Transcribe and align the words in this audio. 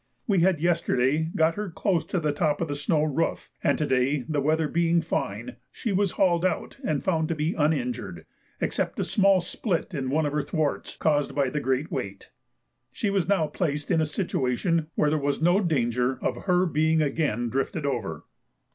We 0.25 0.39
had 0.39 0.59
yesterday 0.59 1.29
got 1.35 1.53
her 1.53 1.69
close 1.69 2.03
to 2.05 2.19
the 2.19 2.31
top 2.31 2.59
of 2.59 2.67
the 2.67 2.75
snow 2.75 3.03
roof, 3.03 3.51
and 3.63 3.77
to 3.77 3.85
day 3.85 4.23
the 4.27 4.41
weather 4.41 4.67
being 4.67 4.99
fine 5.03 5.57
she 5.71 5.91
was 5.91 6.13
hauled 6.13 6.43
out 6.43 6.79
and 6.83 7.03
found 7.03 7.27
to 7.29 7.35
be 7.35 7.53
uninjured, 7.53 8.25
except 8.59 8.99
a 8.99 9.03
small 9.03 9.41
split 9.41 9.93
in 9.93 10.09
one 10.09 10.25
of 10.25 10.33
her 10.33 10.41
thwarts 10.41 10.97
caused 10.97 11.35
by 11.35 11.51
the 11.51 11.59
great 11.59 11.91
weight. 11.91 12.31
She 12.91 13.11
was 13.11 13.29
now 13.29 13.45
placed 13.45 13.91
in 13.91 14.01
a 14.01 14.07
situation 14.07 14.87
where 14.95 15.11
there 15.11 15.19
was 15.19 15.39
no 15.39 15.59
danger 15.61 16.17
of 16.23 16.45
her 16.45 16.65
being 16.65 17.03
again 17.03 17.49
drifted 17.49 17.85
over. 17.85 18.23